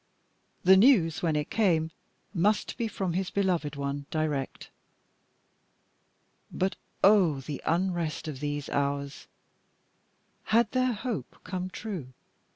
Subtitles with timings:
[0.63, 1.91] The news, when it came,
[2.33, 4.71] must be from his beloved one direct.
[6.51, 7.41] But oh!
[7.41, 9.27] the unrest of these hours.
[10.45, 12.13] Had their hope come true?